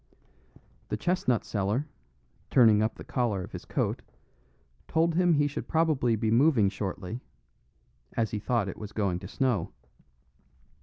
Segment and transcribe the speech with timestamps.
[0.89, 1.87] The chestnut seller,
[2.49, 4.01] turning up the collar of his coat,
[4.87, 7.21] told him he should probably be moving shortly,
[8.17, 9.73] as he thought it was going to snow.